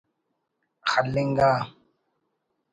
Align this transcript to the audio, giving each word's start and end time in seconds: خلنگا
خلنگا 0.89 1.51